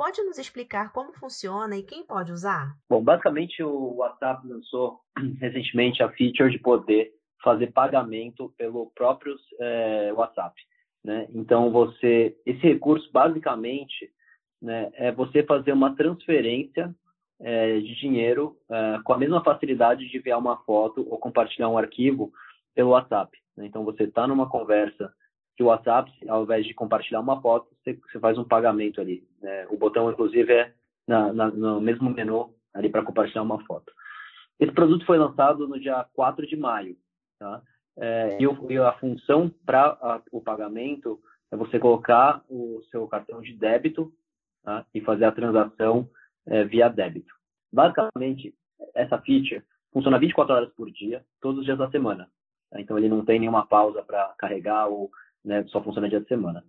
pode 0.00 0.22
nos 0.22 0.38
explicar 0.38 0.94
como 0.94 1.12
funciona 1.12 1.76
e 1.76 1.82
quem 1.82 2.02
pode 2.02 2.32
usar? 2.32 2.74
Bom, 2.88 3.04
basicamente 3.04 3.62
o 3.62 3.96
WhatsApp 3.96 4.48
lançou 4.48 4.98
recentemente 5.38 6.02
a 6.02 6.08
feature 6.08 6.50
de 6.50 6.58
poder 6.58 7.12
fazer 7.44 7.70
pagamento 7.70 8.50
pelo 8.56 8.90
próprio 8.94 9.36
é, 9.60 10.10
WhatsApp. 10.14 10.54
Né? 11.04 11.26
Então, 11.34 11.70
você, 11.70 12.34
esse 12.46 12.60
recurso, 12.60 13.12
basicamente, 13.12 14.10
né, 14.62 14.90
é 14.94 15.12
você 15.12 15.42
fazer 15.42 15.72
uma 15.72 15.94
transferência 15.94 16.94
é, 17.38 17.78
de 17.80 17.94
dinheiro 17.96 18.56
é, 18.70 19.00
com 19.04 19.12
a 19.12 19.18
mesma 19.18 19.44
facilidade 19.44 20.08
de 20.08 20.16
enviar 20.16 20.38
uma 20.38 20.56
foto 20.64 21.06
ou 21.10 21.18
compartilhar 21.18 21.68
um 21.68 21.76
arquivo 21.76 22.32
pelo 22.74 22.90
WhatsApp. 22.90 23.36
Né? 23.54 23.66
Então, 23.66 23.84
você 23.84 24.04
está 24.04 24.26
numa 24.26 24.48
conversa 24.48 25.12
de 25.58 25.62
WhatsApp, 25.62 26.10
ao 26.26 26.44
invés 26.44 26.64
de 26.64 26.72
compartilhar 26.72 27.20
uma 27.20 27.38
foto, 27.42 27.68
você, 27.84 27.92
você 28.10 28.18
faz 28.18 28.38
um 28.38 28.44
pagamento 28.44 28.98
ali. 28.98 29.28
Né? 29.40 29.66
O 29.70 29.76
botão, 29.76 30.10
inclusive, 30.10 30.52
é 30.52 30.74
na, 31.06 31.32
na, 31.32 31.50
no 31.50 31.80
mesmo 31.80 32.10
menu 32.10 32.54
ali 32.74 32.88
para 32.88 33.02
compartilhar 33.02 33.42
uma 33.42 33.64
foto. 33.64 33.92
Esse 34.58 34.72
produto 34.72 35.04
foi 35.06 35.18
lançado 35.18 35.66
no 35.66 35.80
dia 35.80 36.04
4 36.14 36.46
de 36.46 36.56
maio. 36.56 36.96
Tá? 37.38 37.62
É, 37.96 38.36
e, 38.40 38.46
o, 38.46 38.70
e, 38.70 38.78
a 38.78 38.92
função 38.92 39.50
para 39.64 40.22
o 40.30 40.40
pagamento 40.40 41.18
é 41.50 41.56
você 41.56 41.78
colocar 41.78 42.44
o 42.48 42.82
seu 42.90 43.06
cartão 43.08 43.40
de 43.40 43.54
débito 43.54 44.12
tá? 44.62 44.84
e 44.94 45.00
fazer 45.00 45.24
a 45.24 45.32
transação 45.32 46.08
é, 46.46 46.64
via 46.64 46.88
débito. 46.88 47.34
Basicamente, 47.72 48.54
essa 48.94 49.18
feature 49.18 49.62
funciona 49.92 50.18
24 50.18 50.54
horas 50.54 50.72
por 50.74 50.90
dia, 50.90 51.24
todos 51.40 51.60
os 51.60 51.64
dias 51.64 51.78
da 51.78 51.90
semana. 51.90 52.28
Tá? 52.70 52.80
Então, 52.80 52.98
ele 52.98 53.08
não 53.08 53.24
tem 53.24 53.40
nenhuma 53.40 53.66
pausa 53.66 54.02
para 54.02 54.34
carregar 54.38 54.86
ou 54.86 55.10
né, 55.44 55.64
só 55.68 55.82
funciona 55.82 56.08
dia 56.08 56.20
de 56.20 56.28
semana. 56.28 56.62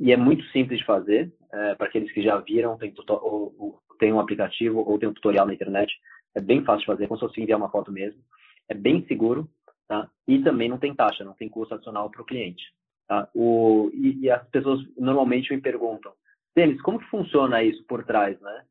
E 0.00 0.12
é 0.12 0.16
muito 0.16 0.42
simples 0.46 0.78
de 0.78 0.86
fazer, 0.86 1.30
é, 1.52 1.74
para 1.74 1.86
aqueles 1.86 2.10
que 2.10 2.22
já 2.22 2.38
viram, 2.38 2.78
tem, 2.78 2.92
ou, 3.06 3.54
ou, 3.58 3.82
tem 3.98 4.10
um 4.10 4.18
aplicativo 4.18 4.80
ou 4.80 4.98
tem 4.98 5.06
um 5.06 5.12
tutorial 5.12 5.46
na 5.46 5.52
internet, 5.52 5.92
é 6.34 6.40
bem 6.40 6.64
fácil 6.64 6.80
de 6.80 6.86
fazer, 6.86 7.06
como 7.06 7.20
se 7.20 7.26
fosse 7.26 7.42
enviar 7.42 7.58
uma 7.58 7.70
foto 7.70 7.92
mesmo. 7.92 8.18
É 8.66 8.72
bem 8.72 9.04
seguro, 9.06 9.46
tá? 9.86 10.08
E 10.26 10.42
também 10.42 10.70
não 10.70 10.78
tem 10.78 10.94
taxa, 10.94 11.22
não 11.22 11.34
tem 11.34 11.50
custo 11.50 11.74
adicional 11.74 12.10
para 12.10 12.22
o 12.22 12.24
cliente. 12.24 12.64
Tá? 13.06 13.28
O, 13.34 13.90
e, 13.92 14.20
e, 14.22 14.30
as 14.30 14.42
pessoas 14.48 14.80
normalmente 14.96 15.54
me 15.54 15.60
perguntam, 15.60 16.12
Denis, 16.56 16.80
como 16.80 16.98
que 16.98 17.10
funciona 17.10 17.62
isso 17.62 17.84
por 17.84 18.04
trás, 18.04 18.40
né? 18.40 18.64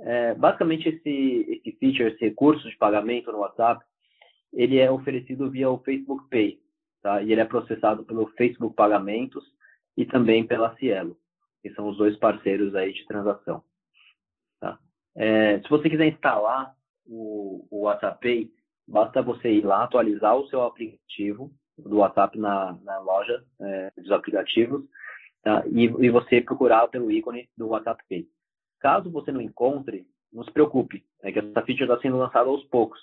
É, 0.00 0.34
basicamente, 0.34 0.88
esse, 0.88 1.62
esse 1.64 1.76
feature, 1.78 2.08
esse 2.12 2.24
recurso 2.24 2.68
de 2.68 2.76
pagamento 2.76 3.30
no 3.30 3.38
WhatsApp, 3.38 3.84
ele 4.52 4.78
é 4.78 4.90
oferecido 4.90 5.50
via 5.50 5.70
o 5.70 5.78
Facebook 5.78 6.28
Pay, 6.28 6.58
tá? 7.02 7.22
E 7.22 7.30
ele 7.30 7.40
é 7.40 7.44
processado 7.44 8.04
pelo 8.04 8.26
Facebook 8.28 8.74
Pagamentos 8.74 9.44
e 9.96 10.06
também 10.06 10.46
pela 10.46 10.74
Cielo, 10.76 11.16
que 11.62 11.70
são 11.74 11.88
os 11.88 11.96
dois 11.96 12.16
parceiros 12.16 12.74
aí 12.74 12.92
de 12.92 13.06
transação, 13.06 13.62
tá? 14.60 14.78
É, 15.14 15.60
se 15.60 15.68
você 15.68 15.88
quiser 15.90 16.08
instalar 16.08 16.74
o, 17.06 17.66
o 17.70 17.82
WhatsApp 17.82 18.20
Pay, 18.20 18.50
basta 18.86 19.22
você 19.22 19.50
ir 19.50 19.64
lá, 19.64 19.84
atualizar 19.84 20.36
o 20.36 20.46
seu 20.48 20.62
aplicativo 20.62 21.50
do 21.78 21.98
WhatsApp 21.98 22.38
na, 22.38 22.78
na 22.82 22.98
loja 22.98 23.44
é, 23.60 23.92
dos 23.96 24.10
aplicativos 24.10 24.84
tá? 25.42 25.64
e, 25.66 25.84
e, 25.84 26.10
você 26.10 26.40
procurar 26.40 26.88
pelo 26.88 27.10
ícone 27.10 27.48
do 27.56 27.68
WhatsApp 27.68 28.02
Pay. 28.08 28.26
Caso 28.80 29.10
você 29.10 29.30
não 29.32 29.40
encontre, 29.40 30.06
não 30.32 30.44
se 30.44 30.50
preocupe, 30.50 31.04
é 31.22 31.30
que 31.30 31.38
essa 31.38 31.62
feature 31.62 31.84
está 31.84 32.00
sendo 32.00 32.18
lançada 32.18 32.48
aos 32.48 32.64
poucos. 32.64 33.00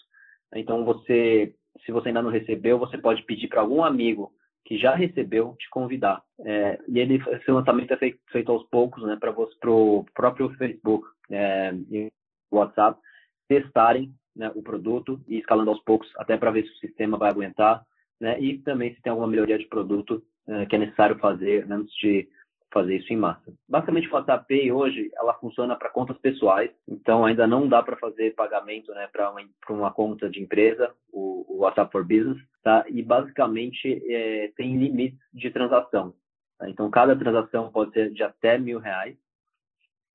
Então, 0.56 0.84
você, 0.84 1.54
se 1.86 1.92
você 1.92 2.10
ainda 2.10 2.22
não 2.22 2.32
recebeu, 2.32 2.80
você 2.80 2.98
pode 2.98 3.24
pedir 3.24 3.48
para 3.48 3.62
algum 3.62 3.84
amigo 3.84 4.34
que 4.70 4.78
já 4.78 4.94
recebeu 4.94 5.56
te 5.58 5.68
convidar. 5.72 6.22
É, 6.46 6.80
e 6.88 7.00
ele, 7.00 7.16
esse 7.16 7.50
lançamento 7.50 7.92
é 7.92 7.98
feito, 7.98 8.20
feito 8.32 8.52
aos 8.52 8.64
poucos, 8.70 9.04
né, 9.04 9.18
para 9.20 9.32
o 9.32 10.06
próprio 10.14 10.48
Facebook 10.58 11.08
é, 11.32 11.74
e 11.90 12.12
WhatsApp 12.52 13.00
testarem 13.48 14.14
né, 14.36 14.52
o 14.54 14.62
produto 14.62 15.20
e 15.28 15.40
escalando 15.40 15.72
aos 15.72 15.84
poucos 15.84 16.08
até 16.18 16.38
para 16.38 16.52
ver 16.52 16.66
se 16.66 16.70
o 16.70 16.78
sistema 16.78 17.18
vai 17.18 17.32
aguentar, 17.32 17.84
né, 18.22 18.40
e 18.40 18.60
também 18.60 18.94
se 18.94 19.02
tem 19.02 19.10
alguma 19.10 19.28
melhoria 19.28 19.58
de 19.58 19.66
produto 19.66 20.22
é, 20.48 20.68
que 20.68 20.76
é 20.76 20.80
necessário 20.80 21.18
fazer 21.18 21.66
né, 21.66 21.76
antes 21.76 21.94
de 21.96 22.30
fazer 22.72 22.98
isso 22.98 23.12
em 23.12 23.18
massa. 23.18 23.52
Basicamente, 23.68 24.08
o 24.08 24.14
WhatsApp 24.14 24.46
Pay 24.48 24.72
hoje 24.72 25.10
ela 25.16 25.34
funciona 25.34 25.76
para 25.76 25.90
contas 25.90 26.16
pessoais, 26.20 26.70
então 26.88 27.26
ainda 27.26 27.48
não 27.48 27.68
dá 27.68 27.82
para 27.82 27.98
fazer 27.98 28.36
pagamento 28.36 28.94
né, 28.94 29.10
para 29.12 29.32
uma, 29.32 29.42
uma, 29.70 29.92
conta 29.92 30.30
de 30.30 30.40
empresa, 30.40 30.94
o, 31.12 31.29
WhatsApp 31.62 31.92
for 31.92 32.04
Business, 32.04 32.42
tá? 32.64 32.86
E 32.90 33.02
basicamente 33.02 34.02
é, 34.12 34.52
tem 34.56 34.78
limites 34.78 35.20
de 35.34 35.50
transação. 35.52 36.14
Tá? 36.58 36.70
Então, 36.70 36.90
cada 36.90 37.16
transação 37.16 37.72
pode 37.72 37.94
ser 37.94 38.12
de 38.12 38.24
até 38.24 38.58
mil 38.58 38.80
reais, 38.80 39.18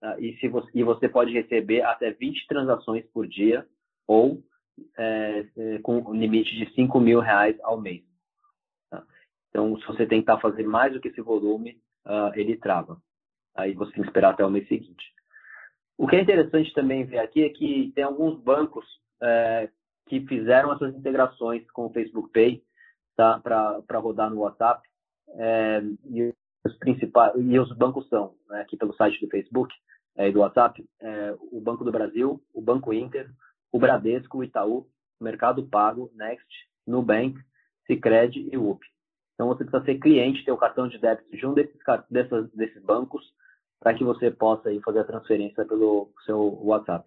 tá? 0.01 0.19
e, 0.21 0.37
se 0.39 0.49
você, 0.49 0.71
e 0.75 0.83
você 0.83 1.09
pode 1.09 1.33
receber 1.33 1.83
até 1.83 2.11
20 2.13 2.47
transações 2.47 3.05
por 3.13 3.27
dia 3.27 3.67
ou 4.07 4.43
é, 4.99 5.47
é, 5.57 5.79
com 5.79 5.99
um 5.99 6.15
limite 6.15 6.57
de 6.57 6.73
5 6.75 7.01
mil 7.01 7.21
reais 7.21 7.57
ao 7.63 7.81
mês. 7.81 8.03
Tá? 8.91 9.03
Então, 9.51 9.79
se 9.79 9.87
você 9.87 10.07
tentar 10.07 10.39
fazer 10.39 10.65
mais 10.65 10.93
do 10.93 11.01
que 11.01 11.09
esse 11.09 11.21
volume, 11.21 11.81
uh, 12.07 12.33
ele 12.35 12.57
trava. 12.57 13.01
Aí 13.55 13.73
você 13.73 13.93
tem 13.93 14.03
que 14.03 14.09
esperar 14.09 14.31
até 14.31 14.45
o 14.45 14.51
mês 14.51 14.67
seguinte. 14.67 15.15
O 15.97 16.09
que 16.09 16.17
é 16.17 16.21
interessante 16.21 16.73
também 16.75 17.05
ver 17.05 17.19
aqui 17.19 17.45
é 17.45 17.49
que 17.49 17.93
tem 17.95 18.03
alguns 18.03 18.41
bancos 18.41 18.85
é, 19.23 19.71
que 20.07 20.21
fizeram 20.27 20.73
essas 20.73 20.95
integrações 20.95 21.69
com 21.71 21.87
o 21.87 21.93
Facebook 21.93 22.31
Pay 22.31 22.63
tá, 23.17 23.39
para 23.41 23.99
rodar 23.99 24.31
no 24.31 24.41
WhatsApp. 24.41 24.87
É, 25.37 25.83
e, 26.07 26.33
os 26.65 26.75
principais, 26.79 27.33
e 27.37 27.59
os 27.59 27.71
bancos 27.77 28.09
são, 28.09 28.35
né, 28.49 28.63
aqui 28.63 28.77
pelo 28.77 28.95
site 28.95 29.21
do 29.21 29.29
Facebook 29.29 29.75
é, 30.17 30.29
e 30.29 30.33
do 30.33 30.41
WhatsApp, 30.41 30.83
é, 31.01 31.37
o 31.53 31.61
Banco 31.61 31.85
do 31.85 31.93
Brasil, 31.93 32.43
o 32.55 32.63
Banco 32.63 32.93
Inter, 32.93 33.31
o 33.71 33.79
Bradesco, 33.79 34.39
o 34.39 34.45
Itaú, 34.45 34.87
o 35.21 35.25
Mercado 35.25 35.67
Pago, 35.67 36.11
Next, 36.15 36.49
Nubank, 36.87 37.39
Sicredi 37.87 38.49
e 38.51 38.57
UP. 38.57 38.81
Então 39.35 39.49
você 39.49 39.65
precisa 39.65 39.85
ser 39.85 39.99
cliente, 39.99 40.45
ter 40.45 40.53
o 40.53 40.57
cartão 40.57 40.89
de 40.89 40.99
débito 40.99 41.37
de 41.37 41.47
um 41.47 41.53
desses, 41.53 41.77
dessas, 42.09 42.51
desses 42.53 42.83
bancos 42.83 43.25
para 43.81 43.95
que 43.95 44.05
você 44.05 44.31
possa 44.31 44.71
aí, 44.71 44.81
fazer 44.81 45.01
a 45.01 45.05
transferência 45.05 45.65
pelo 45.67 46.11
seu 46.25 46.41
WhatsApp. 46.63 47.05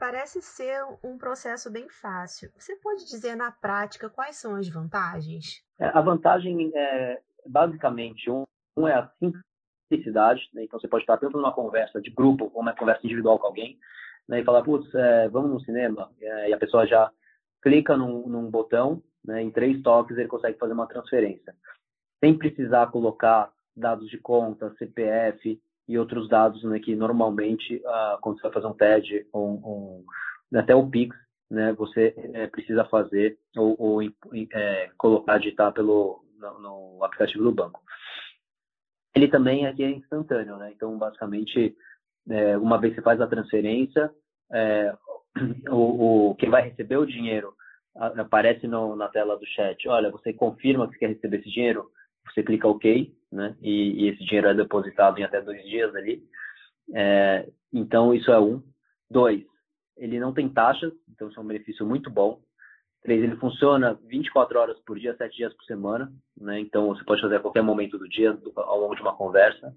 Parece 0.00 0.40
ser 0.40 0.82
um 1.04 1.18
processo 1.18 1.70
bem 1.70 1.86
fácil. 1.90 2.50
Você 2.56 2.74
pode 2.76 3.04
dizer 3.04 3.36
na 3.36 3.52
prática 3.52 4.08
quais 4.08 4.36
são 4.36 4.56
as 4.56 4.66
vantagens? 4.66 5.62
É, 5.78 5.88
a 5.88 6.00
vantagem 6.00 6.72
é 6.74 7.20
basicamente 7.46 8.30
um, 8.30 8.44
um 8.74 8.88
é 8.88 8.94
a 8.94 9.10
simplicidade, 9.18 10.48
né? 10.54 10.64
então 10.64 10.80
você 10.80 10.88
pode 10.88 11.02
estar 11.02 11.18
tanto 11.18 11.36
numa 11.36 11.52
conversa 11.52 12.00
de 12.00 12.10
grupo 12.10 12.50
ou 12.54 12.62
uma 12.62 12.74
conversa 12.74 13.04
individual 13.04 13.38
com 13.38 13.48
alguém, 13.48 13.78
né, 14.26 14.40
e 14.40 14.44
falar, 14.44 14.62
putz, 14.62 14.88
é, 14.94 15.28
vamos 15.28 15.50
no 15.50 15.60
cinema, 15.60 16.10
é, 16.18 16.48
e 16.48 16.54
a 16.54 16.58
pessoa 16.58 16.86
já 16.86 17.12
clica 17.60 17.94
num, 17.94 18.26
num 18.26 18.50
botão, 18.50 19.02
né, 19.22 19.42
em 19.42 19.50
três 19.50 19.82
toques 19.82 20.16
ele 20.16 20.28
consegue 20.28 20.58
fazer 20.58 20.72
uma 20.72 20.86
transferência, 20.86 21.54
sem 22.24 22.38
precisar 22.38 22.90
colocar 22.90 23.52
dados 23.76 24.08
de 24.08 24.16
conta, 24.16 24.74
CPF 24.78 25.60
e 25.90 25.98
outros 25.98 26.28
dados 26.28 26.62
né, 26.62 26.78
que 26.78 26.94
normalmente, 26.94 27.82
uh, 27.84 28.20
quando 28.20 28.36
você 28.36 28.42
vai 28.42 28.52
fazer 28.52 28.66
um 28.68 28.72
TED 28.72 29.26
ou 29.32 29.48
um, 29.48 30.04
até 30.56 30.72
o 30.72 30.88
Pix, 30.88 31.16
né, 31.50 31.72
você 31.72 32.14
é, 32.32 32.46
precisa 32.46 32.84
fazer 32.84 33.36
ou, 33.56 33.74
ou 33.76 34.02
é, 34.52 34.90
colocar, 34.96 35.38
digitar 35.38 35.72
pelo, 35.72 36.24
no, 36.38 36.60
no, 36.60 37.04
aplicativo 37.04 37.42
do 37.42 37.50
banco. 37.50 37.82
Ele 39.16 39.26
também 39.26 39.66
aqui 39.66 39.82
é 39.82 39.90
instantâneo, 39.90 40.56
né? 40.58 40.70
Então, 40.70 40.96
basicamente, 40.96 41.76
é, 42.28 42.56
uma 42.56 42.78
vez 42.78 42.94
que 42.94 43.00
você 43.00 43.04
faz 43.04 43.20
a 43.20 43.26
transferência, 43.26 44.12
é, 44.52 44.94
o, 45.68 46.30
o, 46.30 46.34
quem 46.36 46.48
vai 46.48 46.62
receber 46.62 46.98
o 46.98 47.06
dinheiro 47.06 47.52
aparece 47.96 48.68
no, 48.68 48.94
na 48.94 49.08
tela 49.08 49.36
do 49.36 49.44
chat, 49.46 49.88
olha, 49.88 50.08
você 50.12 50.32
confirma 50.32 50.88
que 50.88 50.98
quer 50.98 51.08
receber 51.08 51.38
esse 51.38 51.50
dinheiro, 51.50 51.90
você 52.26 52.42
clica 52.42 52.68
OK, 52.68 53.14
né? 53.30 53.56
E, 53.60 54.04
e 54.04 54.08
esse 54.08 54.24
dinheiro 54.24 54.48
é 54.48 54.54
depositado 54.54 55.18
em 55.18 55.24
até 55.24 55.40
dois 55.40 55.62
dias 55.64 55.94
ali. 55.94 56.22
É, 56.94 57.48
então, 57.72 58.14
isso 58.14 58.30
é 58.30 58.40
um. 58.40 58.62
Dois, 59.10 59.44
ele 59.96 60.20
não 60.20 60.32
tem 60.32 60.48
taxas, 60.48 60.92
então 61.08 61.28
isso 61.28 61.38
é 61.38 61.42
um 61.42 61.46
benefício 61.46 61.84
muito 61.86 62.10
bom. 62.10 62.40
Três, 63.02 63.22
ele 63.22 63.36
funciona 63.36 63.98
24 64.06 64.58
horas 64.58 64.78
por 64.80 64.98
dia, 64.98 65.16
7 65.16 65.34
dias 65.34 65.54
por 65.54 65.64
semana, 65.64 66.12
né? 66.36 66.60
Então, 66.60 66.88
você 66.88 67.02
pode 67.04 67.22
fazer 67.22 67.36
a 67.36 67.40
qualquer 67.40 67.62
momento 67.62 67.98
do 67.98 68.08
dia, 68.08 68.38
ao 68.56 68.80
longo 68.80 68.94
de 68.94 69.00
uma 69.00 69.16
conversa. 69.16 69.74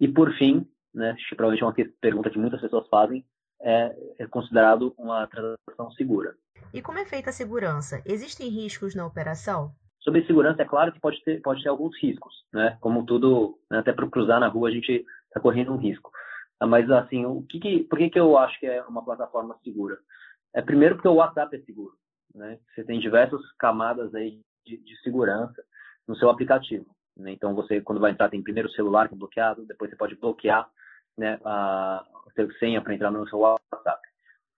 E, 0.00 0.08
por 0.08 0.32
fim, 0.34 0.66
né, 0.92 1.16
provavelmente 1.36 1.62
é 1.62 1.66
uma 1.66 1.94
pergunta 2.00 2.30
que 2.30 2.38
muitas 2.38 2.60
pessoas 2.60 2.88
fazem, 2.88 3.24
é, 3.60 3.96
é 4.18 4.26
considerado 4.26 4.94
uma 4.98 5.26
transação 5.26 5.90
segura. 5.92 6.34
E 6.74 6.82
como 6.82 6.98
é 6.98 7.04
feita 7.04 7.30
a 7.30 7.32
segurança? 7.32 8.02
Existem 8.04 8.48
riscos 8.48 8.94
na 8.94 9.06
operação? 9.06 9.72
Sobre 10.06 10.24
segurança, 10.24 10.62
é 10.62 10.64
claro 10.64 10.92
que 10.92 11.00
pode 11.00 11.20
ter, 11.24 11.42
pode 11.42 11.60
ter 11.64 11.68
alguns 11.68 12.00
riscos, 12.00 12.32
né? 12.52 12.78
Como 12.80 13.04
tudo, 13.04 13.58
né? 13.68 13.78
até 13.78 13.92
para 13.92 14.08
cruzar 14.08 14.38
na 14.38 14.46
rua 14.46 14.68
a 14.68 14.72
gente 14.72 15.04
está 15.26 15.40
correndo 15.40 15.72
um 15.72 15.76
risco. 15.76 16.12
Mas 16.62 16.88
assim, 16.92 17.26
o 17.26 17.42
que, 17.42 17.58
que 17.58 17.82
por 17.82 17.98
que, 17.98 18.10
que 18.10 18.20
eu 18.20 18.38
acho 18.38 18.56
que 18.60 18.66
é 18.66 18.80
uma 18.84 19.04
plataforma 19.04 19.58
segura? 19.64 19.98
É 20.54 20.62
primeiro 20.62 20.94
porque 20.94 21.08
o 21.08 21.14
WhatsApp 21.14 21.56
é 21.56 21.60
seguro, 21.62 21.92
né? 22.32 22.56
Você 22.72 22.84
tem 22.84 23.00
diversas 23.00 23.40
camadas 23.58 24.14
aí 24.14 24.40
de, 24.64 24.76
de 24.76 24.96
segurança 25.02 25.60
no 26.06 26.14
seu 26.14 26.30
aplicativo. 26.30 26.86
Né? 27.16 27.32
Então 27.32 27.52
você, 27.52 27.80
quando 27.80 28.00
vai 28.00 28.12
entrar, 28.12 28.28
tem 28.28 28.40
primeiro 28.40 28.68
o 28.68 28.72
celular 28.72 29.08
que 29.08 29.14
é 29.14 29.18
bloqueado, 29.18 29.66
depois 29.66 29.90
você 29.90 29.96
pode 29.96 30.14
bloquear 30.14 30.70
né, 31.18 31.40
a, 31.44 32.04
senha 32.60 32.80
para 32.80 32.94
entrar 32.94 33.10
no 33.10 33.28
seu 33.28 33.40
WhatsApp. 33.40 34.00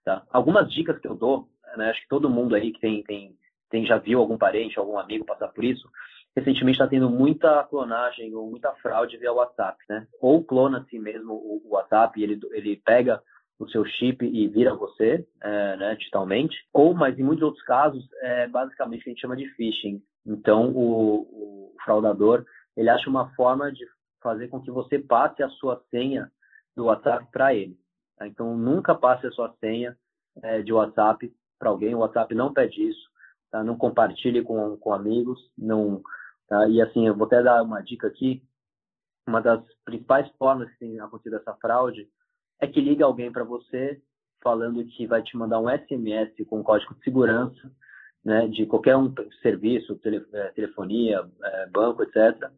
Tá? 0.04 0.26
Algumas 0.30 0.70
dicas 0.70 0.98
que 0.98 1.08
eu 1.08 1.14
dou, 1.14 1.48
né, 1.76 1.90
acho 1.90 2.02
que 2.02 2.08
todo 2.08 2.28
mundo 2.28 2.54
aí 2.54 2.72
que 2.72 2.80
tem, 2.80 3.02
tem, 3.04 3.37
tem 3.70 3.86
já 3.86 3.98
viu 3.98 4.18
algum 4.18 4.38
parente, 4.38 4.78
algum 4.78 4.98
amigo 4.98 5.24
passar 5.24 5.48
por 5.48 5.64
isso, 5.64 5.88
recentemente 6.36 6.76
está 6.76 6.86
tendo 6.86 7.10
muita 7.10 7.64
clonagem 7.64 8.34
ou 8.34 8.50
muita 8.50 8.72
fraude 8.76 9.16
via 9.16 9.32
WhatsApp, 9.32 9.78
né? 9.88 10.06
Ou 10.20 10.44
clona 10.44 10.86
si 10.88 10.98
mesmo 10.98 11.32
o 11.32 11.62
WhatsApp 11.70 12.18
e 12.18 12.22
ele, 12.22 12.40
ele 12.52 12.76
pega 12.84 13.22
o 13.58 13.68
seu 13.68 13.84
chip 13.84 14.24
e 14.24 14.46
vira 14.46 14.74
você, 14.74 15.26
é, 15.42 15.76
né, 15.76 15.94
digitalmente. 15.96 16.56
Ou, 16.72 16.94
mas 16.94 17.18
em 17.18 17.24
muitos 17.24 17.42
outros 17.42 17.64
casos, 17.64 18.08
é 18.22 18.46
basicamente 18.46 19.00
o 19.00 19.04
que 19.04 19.10
a 19.10 19.12
gente 19.12 19.20
chama 19.20 19.36
de 19.36 19.48
phishing. 19.54 20.00
Então, 20.24 20.70
o, 20.70 21.22
o 21.22 21.74
fraudador, 21.84 22.44
ele 22.76 22.88
acha 22.88 23.10
uma 23.10 23.34
forma 23.34 23.72
de 23.72 23.84
fazer 24.22 24.48
com 24.48 24.60
que 24.60 24.70
você 24.70 24.98
passe 24.98 25.42
a 25.42 25.48
sua 25.48 25.82
senha 25.90 26.30
do 26.76 26.84
WhatsApp 26.84 27.26
para 27.32 27.52
ele. 27.52 27.76
Tá? 28.16 28.28
Então, 28.28 28.56
nunca 28.56 28.94
passe 28.94 29.26
a 29.26 29.32
sua 29.32 29.52
senha 29.58 29.96
é, 30.42 30.62
de 30.62 30.72
WhatsApp 30.72 31.32
para 31.58 31.70
alguém. 31.70 31.94
O 31.94 31.98
WhatsApp 31.98 32.32
não 32.34 32.52
pede 32.52 32.88
isso. 32.88 33.08
Tá? 33.50 33.62
Não 33.62 33.76
compartilhe 33.76 34.42
com, 34.42 34.76
com 34.76 34.92
amigos. 34.92 35.38
Não, 35.56 36.02
tá? 36.48 36.68
E 36.68 36.80
assim, 36.80 37.06
eu 37.06 37.14
vou 37.14 37.26
até 37.26 37.42
dar 37.42 37.62
uma 37.62 37.80
dica 37.80 38.06
aqui. 38.06 38.42
Uma 39.26 39.40
das 39.40 39.62
principais 39.84 40.28
formas 40.38 40.70
que 40.70 40.78
tem 40.78 41.00
acontecido 41.00 41.36
essa 41.36 41.54
fraude 41.54 42.08
é 42.60 42.66
que 42.66 42.80
liga 42.80 43.04
alguém 43.04 43.30
para 43.30 43.44
você 43.44 44.00
falando 44.42 44.84
que 44.84 45.06
vai 45.06 45.22
te 45.22 45.36
mandar 45.36 45.60
um 45.60 45.68
SMS 45.68 46.32
com 46.48 46.62
código 46.62 46.94
de 46.94 47.02
segurança, 47.02 47.70
né, 48.24 48.46
de 48.48 48.66
qualquer 48.66 48.96
um 48.96 49.12
serviço, 49.42 49.96
tele, 49.96 50.24
é, 50.32 50.48
telefonia, 50.48 51.28
é, 51.42 51.66
banco, 51.70 52.02
etc. 52.02 52.50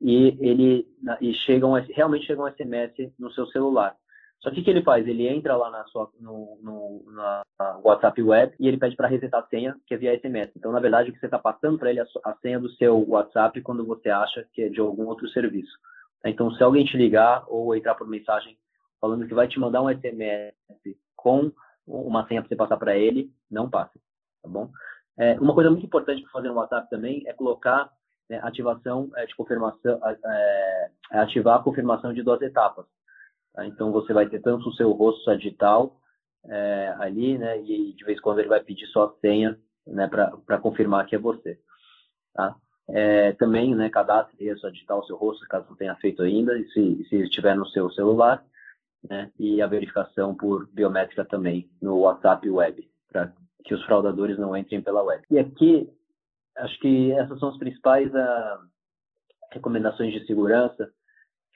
E 0.00 0.36
ele 0.40 0.86
e 1.20 1.32
chega 1.34 1.66
um, 1.66 1.72
realmente 1.72 2.26
chega 2.26 2.42
um 2.42 2.50
SMS 2.50 3.12
no 3.18 3.30
seu 3.32 3.46
celular. 3.46 3.96
Só 4.46 4.52
que 4.52 4.60
o 4.60 4.64
que 4.64 4.70
ele 4.70 4.84
faz? 4.84 5.04
Ele 5.08 5.26
entra 5.26 5.56
lá 5.56 5.68
na 5.70 5.84
sua, 5.86 6.08
no, 6.20 6.56
no 6.62 7.02
na 7.10 7.42
WhatsApp 7.82 8.22
Web 8.22 8.54
e 8.60 8.68
ele 8.68 8.76
pede 8.76 8.94
para 8.94 9.08
resetar 9.08 9.42
a 9.42 9.46
senha, 9.48 9.74
que 9.84 9.92
é 9.92 9.96
via 9.96 10.16
SMS. 10.16 10.52
Então, 10.56 10.70
na 10.70 10.78
verdade, 10.78 11.10
o 11.10 11.12
que 11.12 11.18
você 11.18 11.26
está 11.26 11.36
passando 11.36 11.76
para 11.76 11.90
ele 11.90 11.98
é 11.98 12.04
a 12.24 12.32
senha 12.34 12.60
do 12.60 12.70
seu 12.74 13.04
WhatsApp 13.08 13.60
quando 13.62 13.84
você 13.84 14.08
acha 14.08 14.46
que 14.52 14.62
é 14.62 14.68
de 14.68 14.78
algum 14.78 15.06
outro 15.06 15.28
serviço. 15.30 15.76
Então, 16.24 16.52
se 16.52 16.62
alguém 16.62 16.84
te 16.84 16.96
ligar 16.96 17.44
ou 17.48 17.74
entrar 17.74 17.96
por 17.96 18.06
mensagem 18.06 18.56
falando 19.00 19.26
que 19.26 19.34
vai 19.34 19.48
te 19.48 19.58
mandar 19.58 19.82
um 19.82 19.90
SMS 19.90 20.54
com 21.16 21.50
uma 21.84 22.24
senha 22.28 22.40
para 22.40 22.48
você 22.48 22.54
passar 22.54 22.76
para 22.76 22.96
ele, 22.96 23.32
não 23.50 23.68
passe, 23.68 23.98
tá 24.40 24.48
bom? 24.48 24.70
É, 25.18 25.32
uma 25.40 25.54
coisa 25.54 25.70
muito 25.70 25.86
importante 25.86 26.22
para 26.22 26.30
fazer 26.30 26.48
no 26.50 26.54
WhatsApp 26.54 26.88
também 26.88 27.24
é 27.26 27.32
colocar 27.32 27.90
né, 28.30 28.38
ativação 28.44 29.10
é, 29.16 29.26
de 29.26 29.34
confirmação, 29.34 30.00
é, 30.04 30.90
é, 31.14 31.18
ativar 31.18 31.58
a 31.58 31.62
confirmação 31.64 32.12
de 32.12 32.22
duas 32.22 32.40
etapas. 32.42 32.86
Tá? 33.56 33.66
Então 33.66 33.90
você 33.90 34.12
vai 34.12 34.28
ter 34.28 34.40
tanto 34.40 34.68
o 34.68 34.74
seu 34.74 34.92
rosto 34.92 35.22
sua 35.22 35.36
digital 35.36 35.98
é, 36.44 36.94
ali, 36.98 37.38
né, 37.38 37.60
e 37.62 37.94
de 37.94 38.04
vez 38.04 38.18
em 38.18 38.20
quando 38.20 38.38
ele 38.38 38.48
vai 38.48 38.62
pedir 38.62 38.86
sua 38.88 39.12
senha, 39.20 39.58
né, 39.86 40.06
para 40.06 40.58
confirmar 40.58 41.06
que 41.06 41.16
é 41.16 41.18
você. 41.18 41.58
Tá? 42.34 42.54
É, 42.88 43.32
também, 43.32 43.74
né, 43.74 43.88
cadastre 43.88 44.48
a 44.50 44.56
sua 44.56 44.70
digital, 44.70 45.04
seu 45.06 45.16
rosto, 45.16 45.44
caso 45.48 45.66
não 45.68 45.76
tenha 45.76 45.96
feito 45.96 46.22
ainda, 46.22 46.56
e 46.56 46.68
se, 46.68 47.04
se 47.08 47.16
estiver 47.22 47.56
no 47.56 47.66
seu 47.66 47.90
celular 47.90 48.44
né, 49.08 49.32
e 49.38 49.60
a 49.60 49.66
verificação 49.66 50.34
por 50.34 50.68
biométrica 50.68 51.24
também 51.24 51.68
no 51.80 51.98
WhatsApp 52.00 52.48
Web, 52.48 52.88
para 53.10 53.32
que 53.64 53.74
os 53.74 53.82
fraudadores 53.84 54.38
não 54.38 54.56
entrem 54.56 54.80
pela 54.80 55.02
web. 55.02 55.24
E 55.30 55.38
aqui, 55.38 55.90
acho 56.58 56.78
que 56.78 57.10
essas 57.12 57.40
são 57.40 57.48
as 57.48 57.58
principais 57.58 58.12
uh, 58.14 58.68
recomendações 59.50 60.12
de 60.12 60.24
segurança. 60.26 60.88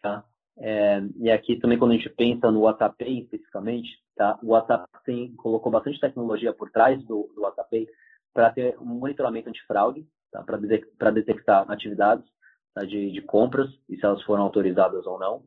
Tá? 0.03 0.25
É, 0.63 1.03
e 1.17 1.31
aqui 1.31 1.57
também 1.59 1.79
quando 1.79 1.93
a 1.93 1.95
gente 1.95 2.11
pensa 2.11 2.51
no 2.51 2.61
WhatsApp 2.61 3.03
especificamente, 3.23 3.89
tá? 4.15 4.39
o 4.43 4.49
WhatsApp 4.49 4.87
tem, 5.07 5.35
colocou 5.37 5.73
bastante 5.73 5.99
tecnologia 5.99 6.53
por 6.53 6.71
trás 6.71 7.03
do, 7.07 7.33
do 7.35 7.41
WhatsApp 7.41 7.89
para 8.35 8.51
ter 8.51 8.79
um 8.79 8.85
monitoramento 8.85 9.49
antifraude, 9.49 10.07
tá? 10.31 10.43
para 10.43 11.11
detectar 11.11 11.71
atividades 11.71 12.27
tá? 12.75 12.85
de, 12.85 13.11
de 13.11 13.23
compras 13.23 13.71
e 13.89 13.97
se 13.97 14.05
elas 14.05 14.23
foram 14.23 14.43
autorizadas 14.43 15.07
ou 15.07 15.19
não. 15.19 15.43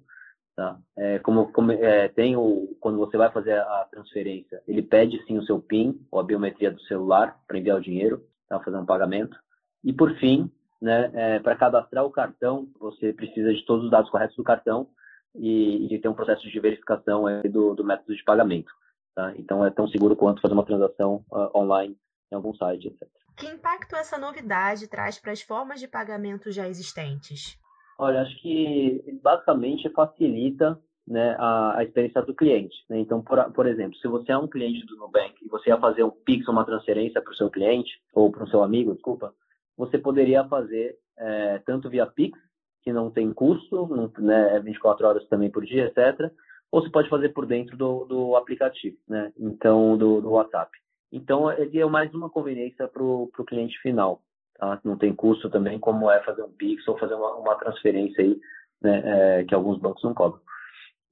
Tá? 0.55 0.79
É, 0.97 1.19
como, 1.19 1.51
como 1.51 1.71
é, 1.71 2.07
tem 2.07 2.35
o, 2.35 2.75
quando 2.79 2.97
você 2.97 3.15
vai 3.15 3.31
fazer 3.31 3.59
a 3.59 3.87
transferência, 3.91 4.61
ele 4.67 4.81
pede 4.81 5.23
sim 5.25 5.37
o 5.37 5.43
seu 5.43 5.59
PIN 5.59 5.99
ou 6.11 6.19
a 6.19 6.23
biometria 6.23 6.71
do 6.71 6.81
celular 6.81 7.37
para 7.47 7.57
enviar 7.59 7.77
o 7.77 7.81
dinheiro, 7.81 8.23
tá? 8.49 8.59
fazer 8.59 8.77
um 8.77 8.85
pagamento. 8.85 9.37
E 9.83 9.93
por 9.93 10.15
fim, 10.15 10.51
né, 10.81 11.11
é, 11.13 11.39
para 11.39 11.55
cadastrar 11.55 12.03
o 12.03 12.11
cartão, 12.11 12.67
você 12.79 13.13
precisa 13.13 13.53
de 13.53 13.63
todos 13.63 13.85
os 13.85 13.91
dados 13.91 14.09
corretos 14.09 14.35
do 14.35 14.43
cartão 14.43 14.87
e, 15.35 15.93
e 15.93 15.99
ter 15.99 16.07
um 16.07 16.13
processo 16.13 16.49
de 16.49 16.59
verificação 16.59 17.25
do, 17.49 17.73
do, 17.73 17.83
método 17.83 18.15
de 18.15 18.23
pagamento. 18.23 18.71
Tá? 19.15 19.33
Então 19.37 19.65
é 19.65 19.69
tão 19.69 19.87
seguro 19.87 20.15
quanto 20.15 20.41
fazer 20.41 20.53
uma 20.53 20.65
transação 20.65 21.25
uh, 21.31 21.57
online 21.57 21.97
em 22.31 22.35
algum 22.35 22.53
site, 22.55 22.87
etc. 22.87 23.07
Que 23.37 23.47
impacto 23.47 23.95
essa 23.95 24.17
novidade 24.17 24.87
traz 24.87 25.19
para 25.19 25.31
as 25.31 25.41
formas 25.41 25.79
de 25.79 25.87
pagamento 25.87 26.51
já 26.51 26.67
existentes? 26.67 27.57
Olha, 27.97 28.21
acho 28.21 28.41
que 28.41 29.19
basicamente 29.21 29.89
facilita 29.89 30.79
né, 31.07 31.35
a, 31.37 31.77
a, 31.77 31.83
experiência 31.83 32.21
do 32.21 32.33
cliente. 32.33 32.75
Né? 32.89 32.99
Então, 32.99 33.21
por, 33.21 33.51
por, 33.51 33.67
exemplo, 33.67 33.97
se 33.97 34.07
você 34.07 34.31
é 34.31 34.37
um 34.37 34.47
cliente 34.47 34.85
do 34.85 34.97
Nubank 34.97 35.35
e 35.41 35.47
você 35.47 35.69
ia 35.69 35.77
fazer 35.77 36.03
um 36.03 36.11
Pix, 36.11 36.47
uma 36.47 36.65
transferência 36.65 37.21
para 37.21 37.31
o 37.31 37.35
seu 37.35 37.49
cliente, 37.49 37.91
ou 38.13 38.31
para 38.31 38.43
o 38.43 38.49
seu 38.49 38.63
amigo, 38.63 38.93
desculpa, 38.93 39.33
você 39.77 39.97
poderia 39.97 40.47
fazer 40.47 40.97
é, 41.17 41.59
tanto 41.59 41.89
via 41.89 42.05
Pix, 42.05 42.37
que 42.83 42.91
não 42.91 43.09
tem 43.09 43.33
custo, 43.33 43.87
não, 43.87 44.11
né, 44.19 44.57
é 44.57 44.59
24 44.59 45.07
horas 45.07 45.27
também 45.27 45.49
por 45.49 45.65
dia, 45.65 45.85
etc., 45.85 46.31
ou 46.71 46.81
você 46.81 46.89
pode 46.89 47.07
fazer 47.07 47.29
por 47.29 47.45
dentro 47.45 47.77
do, 47.77 48.05
do 48.05 48.35
aplicativo, 48.35 48.97
né? 49.07 49.31
então, 49.37 49.95
do, 49.95 50.19
do 50.21 50.31
WhatsApp. 50.31 50.71
Então, 51.11 51.51
ele 51.51 51.79
é 51.79 51.85
mais 51.85 52.11
uma 52.15 52.31
conveniência 52.31 52.87
para 52.87 53.03
o 53.03 53.29
cliente 53.47 53.79
final. 53.79 54.23
Tá? 54.55 54.81
Não 54.83 54.97
tem 54.97 55.13
custo 55.13 55.51
também, 55.51 55.79
como 55.79 56.09
é 56.09 56.23
fazer 56.23 56.41
um 56.41 56.51
Pix 56.51 56.87
ou 56.87 56.97
fazer 56.97 57.13
uma, 57.13 57.35
uma 57.35 57.55
transferência 57.55 58.23
aí, 58.23 58.39
né, 58.81 59.01
é, 59.05 59.43
que 59.43 59.53
alguns 59.53 59.77
bancos 59.77 60.03
não 60.03 60.15
cobram. 60.15 60.41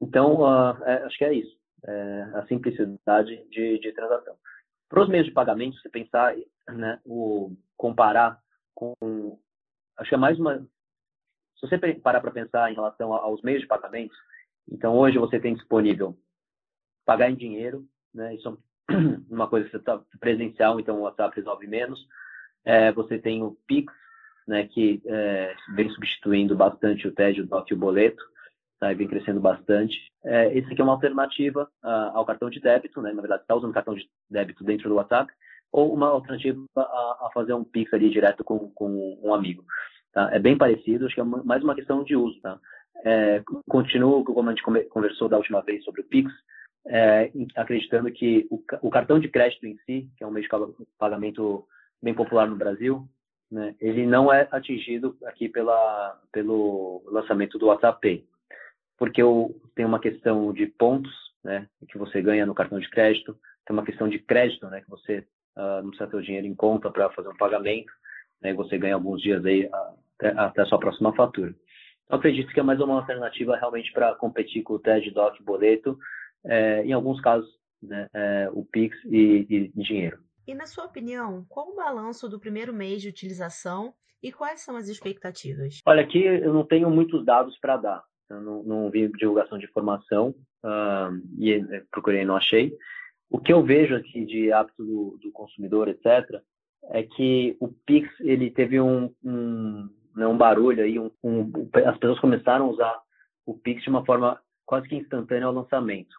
Então, 0.01 0.41
uh, 0.41 0.83
é, 0.83 1.03
acho 1.03 1.17
que 1.17 1.25
é 1.25 1.33
isso, 1.33 1.55
é, 1.85 2.21
a 2.33 2.45
simplicidade 2.47 3.47
de, 3.51 3.77
de 3.77 3.91
transação. 3.93 4.33
Para 4.89 5.03
os 5.03 5.09
meios 5.09 5.27
de 5.27 5.31
pagamento, 5.31 5.77
se 5.77 5.89
pensar, 5.89 6.35
né, 6.69 6.99
o 7.05 7.51
comparar 7.77 8.39
com, 8.73 8.93
acho 9.97 10.09
que 10.09 10.15
é 10.15 10.17
mais 10.17 10.39
uma, 10.39 10.65
se 11.61 11.69
você 11.69 11.93
parar 11.95 12.21
para 12.21 12.31
pensar 12.31 12.71
em 12.71 12.75
relação 12.75 13.13
aos 13.13 13.41
meios 13.41 13.61
de 13.61 13.67
pagamento, 13.67 14.15
então 14.69 14.97
hoje 14.97 15.17
você 15.17 15.39
tem 15.39 15.53
disponível 15.53 16.17
pagar 17.05 17.29
em 17.29 17.35
dinheiro, 17.35 17.85
né, 18.13 18.35
isso 18.35 18.59
é 18.89 18.93
uma 19.29 19.47
coisa 19.47 19.65
que 19.65 19.71
você 19.71 19.77
está 19.77 20.01
presencial, 20.19 20.79
então 20.79 20.97
o 20.97 21.01
WhatsApp 21.01 21.35
resolve 21.35 21.67
menos, 21.67 21.99
é, 22.65 22.91
você 22.91 23.19
tem 23.19 23.43
o 23.43 23.57
Pix, 23.67 23.93
né, 24.47 24.67
que 24.67 25.01
é, 25.05 25.55
vem 25.75 25.89
substituindo 25.89 26.55
bastante 26.55 27.07
o 27.07 27.13
TED, 27.13 27.41
o 27.41 27.47
DOC 27.47 27.71
e 27.71 27.73
o 27.73 27.77
boleto, 27.77 28.23
tá, 28.79 28.91
vem 28.93 29.07
crescendo 29.07 29.39
bastante. 29.39 30.11
É, 30.23 30.57
esse 30.57 30.71
aqui 30.71 30.81
é 30.81 30.83
uma 30.83 30.93
alternativa 30.93 31.69
uh, 31.83 32.17
ao 32.17 32.25
cartão 32.25 32.49
de 32.49 32.59
débito, 32.59 33.01
né, 33.01 33.13
na 33.13 33.21
verdade 33.21 33.43
está 33.43 33.55
usando 33.55 33.73
cartão 33.73 33.93
de 33.93 34.09
débito 34.29 34.63
dentro 34.63 34.89
do 34.89 34.95
WhatsApp, 34.95 35.31
ou 35.71 35.93
uma 35.93 36.07
alternativa 36.07 36.59
a, 36.75 36.81
a 36.81 37.29
fazer 37.33 37.53
um 37.53 37.63
Pix 37.63 37.93
ali 37.93 38.09
direto 38.09 38.43
com, 38.43 38.69
com 38.71 39.19
um 39.23 39.33
amigo. 39.33 39.63
Tá? 40.13 40.29
É 40.33 40.39
bem 40.39 40.57
parecido, 40.57 41.05
acho 41.05 41.15
que 41.15 41.21
é 41.21 41.23
mais 41.23 41.63
uma 41.63 41.75
questão 41.75 42.03
de 42.03 42.15
uso. 42.15 42.39
Tá? 42.41 42.59
É, 43.03 43.41
continuo, 43.67 44.23
como 44.23 44.49
a 44.49 44.53
gente 44.53 44.89
conversou 44.89 45.29
da 45.29 45.37
última 45.37 45.61
vez 45.61 45.83
sobre 45.83 46.01
o 46.01 46.05
Pix, 46.05 46.31
é, 46.87 47.31
acreditando 47.55 48.11
que 48.11 48.47
o, 48.49 48.61
o, 48.81 48.89
cartão 48.89 49.19
de 49.19 49.29
crédito 49.29 49.65
em 49.65 49.77
si, 49.85 50.09
que 50.17 50.23
é 50.23 50.27
um 50.27 50.31
meio 50.31 50.47
de 50.47 50.49
pagamento 50.97 51.65
bem 52.01 52.13
popular 52.13 52.47
no 52.47 52.55
Brasil, 52.55 53.07
né, 53.51 53.75
ele 53.79 54.05
não 54.05 54.33
é 54.33 54.47
atingido 54.51 55.15
aqui 55.25 55.47
pela, 55.47 56.19
pelo 56.31 57.03
lançamento 57.05 57.59
do 57.59 57.67
WhatsApp 57.67 57.99
Pay, 58.01 58.25
porque 58.97 59.21
o, 59.21 59.53
tem 59.75 59.85
uma 59.85 59.99
questão 59.99 60.51
de 60.53 60.65
pontos 60.65 61.13
né, 61.43 61.67
que 61.87 61.97
você 61.97 62.21
ganha 62.21 62.45
no 62.45 62.55
cartão 62.55 62.79
de 62.79 62.89
crédito, 62.89 63.37
tem 63.65 63.75
uma 63.75 63.85
questão 63.85 64.07
de 64.07 64.19
crédito, 64.19 64.67
né, 64.67 64.81
que 64.81 64.89
você 64.89 65.19
uh, 65.55 65.81
não 65.83 65.89
precisa 65.89 66.09
ter 66.09 66.17
o 66.17 66.21
dinheiro 66.21 66.47
em 66.47 66.55
conta 66.55 66.89
para 66.89 67.09
fazer 67.11 67.29
um 67.29 67.37
pagamento, 67.37 67.91
né, 68.41 68.53
você 68.53 68.77
ganha 68.77 68.95
alguns 68.95 69.21
dias 69.21 69.43
aí 69.45 69.69
até, 70.19 70.61
a 70.61 70.65
sua 70.65 70.79
próxima 70.79 71.13
fatura. 71.15 71.53
Eu 72.09 72.17
acredito 72.17 72.51
que 72.53 72.59
é 72.59 72.63
mais 72.63 72.79
uma 72.79 72.95
alternativa 72.95 73.55
realmente 73.55 73.91
para 73.93 74.15
competir 74.15 74.63
com 74.63 74.73
o 74.73 74.79
TED, 74.79 75.11
DOC, 75.11 75.41
boleto, 75.43 75.97
é, 76.45 76.83
em 76.83 76.93
alguns 76.93 77.21
casos, 77.21 77.49
né, 77.81 78.07
é, 78.13 78.49
o 78.51 78.65
Pix 78.65 78.97
e, 79.05 79.45
e 79.49 79.67
dinheiro. 79.81 80.19
E, 80.47 80.53
na 80.53 80.65
sua 80.65 80.85
opinião, 80.85 81.45
qual 81.47 81.69
o 81.69 81.75
balanço 81.75 82.27
do 82.27 82.39
primeiro 82.39 82.73
mês 82.73 83.01
de 83.01 83.09
utilização 83.09 83.93
e 84.21 84.31
quais 84.31 84.61
são 84.61 84.75
as 84.75 84.87
expectativas? 84.87 85.79
Olha, 85.85 86.01
aqui 86.01 86.23
eu 86.23 86.53
não 86.53 86.65
tenho 86.65 86.89
muitos 86.89 87.23
dados 87.25 87.57
para 87.59 87.77
dar. 87.77 88.03
Eu 88.29 88.41
não, 88.41 88.63
não 88.63 88.89
vi 88.89 89.07
divulgação 89.13 89.57
de 89.57 89.65
informação 89.65 90.35
uh, 90.63 91.11
e 91.37 91.53
eh, 91.53 91.83
procurei 91.91 92.21
e 92.21 92.25
não 92.25 92.35
achei. 92.35 92.75
O 93.29 93.39
que 93.39 93.51
eu 93.51 93.63
vejo 93.63 93.95
aqui 93.95 94.25
de 94.25 94.51
hábito 94.51 94.83
do, 94.83 95.17
do, 95.21 95.31
consumidor, 95.31 95.87
etc., 95.87 96.41
é 96.89 97.03
que 97.03 97.55
o 97.59 97.67
Pix 97.85 98.09
ele 98.21 98.49
teve 98.51 98.79
um, 98.79 99.13
um, 99.23 99.89
né, 100.15 100.27
um 100.27 100.37
barulho 100.37 100.83
aí, 100.83 100.99
um, 100.99 101.11
um, 101.23 101.51
as 101.85 101.97
pessoas 101.97 102.19
começaram 102.19 102.65
a 102.65 102.69
usar 102.69 103.01
o 103.45 103.53
Pix 103.53 103.83
de 103.83 103.89
uma 103.89 104.05
forma 104.05 104.39
quase 104.65 104.87
que 104.87 104.95
instantânea 104.95 105.45
ao 105.45 105.53
lançamento. 105.53 106.15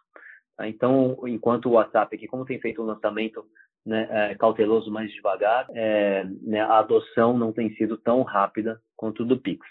Tá? 0.57 0.67
Então, 0.67 1.17
enquanto 1.27 1.67
o 1.67 1.73
WhatsApp 1.73 2.15
aqui, 2.15 2.27
como 2.27 2.45
tem 2.45 2.59
feito 2.59 2.81
um 2.81 2.85
lançamento 2.85 3.45
né, 3.85 4.07
é, 4.09 4.35
cauteloso 4.35 4.91
mais 4.91 5.11
devagar, 5.11 5.67
é, 5.71 6.23
né, 6.41 6.61
a 6.61 6.79
adoção 6.79 7.37
não 7.37 7.51
tem 7.51 7.73
sido 7.75 7.97
tão 7.97 8.21
rápida 8.21 8.79
quanto 8.95 9.25
do 9.25 9.37
Pix. 9.37 9.65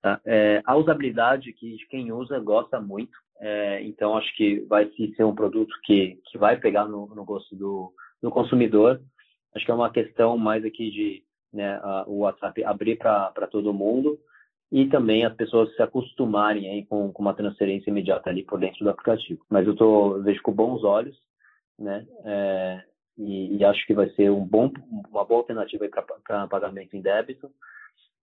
Tá? 0.00 0.20
É, 0.24 0.62
a 0.64 0.76
usabilidade 0.76 1.52
que 1.52 1.76
quem 1.90 2.10
usa 2.10 2.38
gosta 2.38 2.80
muito, 2.80 3.12
é, 3.40 3.82
então 3.82 4.16
acho 4.16 4.34
que 4.36 4.60
vai 4.60 4.90
ser 5.16 5.24
um 5.24 5.34
produto 5.34 5.74
que, 5.84 6.18
que 6.26 6.38
vai 6.38 6.56
pegar 6.56 6.86
no, 6.86 7.06
no 7.14 7.24
gosto 7.24 7.54
do, 7.54 7.92
do 8.22 8.30
consumidor. 8.30 9.00
Acho 9.54 9.64
que 9.64 9.70
é 9.70 9.74
uma 9.74 9.90
questão 9.90 10.36
mais 10.38 10.64
aqui 10.64 10.90
de 10.90 11.24
né, 11.52 11.80
a, 11.82 12.04
o 12.06 12.18
WhatsApp 12.20 12.64
abrir 12.64 12.96
para 12.96 13.46
todo 13.50 13.74
mundo 13.74 14.18
e 14.70 14.86
também 14.86 15.24
as 15.24 15.34
pessoas 15.34 15.74
se 15.74 15.82
acostumarem 15.82 16.68
aí 16.68 16.86
com, 16.86 17.12
com, 17.12 17.22
uma 17.22 17.34
transferência 17.34 17.90
imediata 17.90 18.30
ali 18.30 18.44
por 18.44 18.60
dentro 18.60 18.84
do 18.84 18.90
aplicativo. 18.90 19.44
Mas 19.48 19.66
eu 19.66 19.74
tô 19.74 20.20
vejo 20.22 20.40
com 20.42 20.52
bons 20.52 20.84
olhos, 20.84 21.16
né? 21.78 22.06
É, 22.24 22.84
e, 23.18 23.56
e, 23.56 23.64
acho 23.64 23.84
que 23.86 23.92
vai 23.92 24.08
ser 24.10 24.30
um 24.30 24.44
bom, 24.46 24.72
uma 25.10 25.24
boa 25.24 25.40
alternativa 25.40 25.88
para 26.24 26.46
pagamento 26.46 26.96
em 26.96 27.02
débito. 27.02 27.50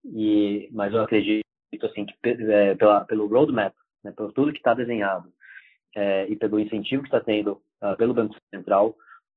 E, 0.05 0.69
mas 0.72 0.93
eu 0.93 1.01
acredito 1.01 1.43
assim 1.84 2.05
que 2.05 2.15
é, 2.24 2.75
pela, 2.75 3.03
pelo 3.03 3.27
roadmap, 3.27 3.74
né, 4.03 4.12
por 4.12 4.31
tudo 4.31 4.53
que 4.53 4.60
está 4.60 4.74
desenhado 4.74 5.31
é, 5.96 6.27
e 6.29 6.36
pelo 6.36 6.60
incentivo 6.60 7.03
que 7.03 7.10
está 7.10 7.19
tendo 7.19 7.62
uh, 7.81 7.96
pelo 7.98 8.13
Banco 8.13 8.36
Central, 8.53 8.96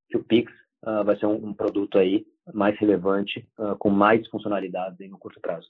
que 0.09 0.17
o 0.17 0.25
Pix 0.25 0.53
uh, 0.85 1.05
vai 1.05 1.17
ser 1.17 1.27
um, 1.27 1.49
um, 1.49 1.55
produto 1.55 1.99
aí 1.99 2.27
mais 2.53 2.79
relevante, 2.79 3.47
uh, 3.59 3.77
com 3.77 3.91
mais 3.91 4.27
funcionalidades 4.29 5.11
no 5.11 5.19
curto 5.19 5.41
prazo. 5.41 5.69